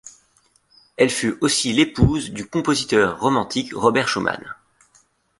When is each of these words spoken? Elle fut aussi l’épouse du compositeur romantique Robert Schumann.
Elle 0.97 1.11
fut 1.11 1.37
aussi 1.41 1.73
l’épouse 1.73 2.31
du 2.31 2.47
compositeur 2.49 3.19
romantique 3.19 3.69
Robert 3.75 4.07
Schumann. 4.09 4.41